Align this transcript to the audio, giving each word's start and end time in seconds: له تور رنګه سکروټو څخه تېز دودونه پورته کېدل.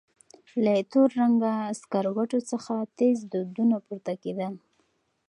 له 0.63 0.73
تور 0.91 1.09
رنګه 1.21 1.53
سکروټو 1.81 2.39
څخه 2.51 2.73
تېز 2.97 3.17
دودونه 3.31 3.75
پورته 3.85 4.13
کېدل. 4.23 4.53